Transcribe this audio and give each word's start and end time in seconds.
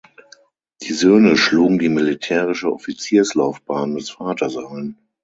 Die 0.81 0.93
Söhne 0.93 1.37
schlugen 1.37 1.77
die 1.77 1.87
militärische 1.87 2.73
Offizierslaufbahn 2.73 3.93
des 3.93 4.09
Vaters 4.09 4.57
ein. 4.57 4.97